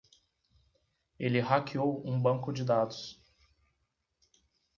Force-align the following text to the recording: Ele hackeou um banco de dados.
Ele 1.19 1.39
hackeou 1.47 2.01
um 2.09 2.19
banco 2.19 2.51
de 2.51 2.63
dados. 2.63 3.21